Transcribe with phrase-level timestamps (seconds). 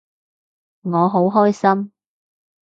[0.81, 1.91] 我好開心